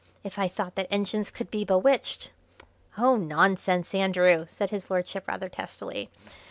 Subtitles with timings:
[0.23, 2.31] If I thought that engines could be bewitched"
[2.97, 6.09] "Oh, nonsense, Andrew!" said his lordship rather testily.